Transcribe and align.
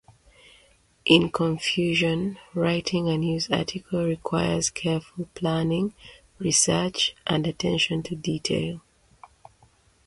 In 1.05 1.29
conclusion, 1.29 2.39
writing 2.55 3.07
a 3.07 3.19
news 3.19 3.51
article 3.51 4.03
requires 4.03 4.71
careful 4.71 5.29
planning, 5.35 5.93
research, 6.39 7.15
and 7.27 7.45
attention 7.45 8.01
to 8.01 8.15
detail. 8.15 8.81